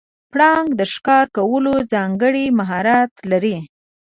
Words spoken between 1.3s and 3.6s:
کولو ځانګړی مهارت لري.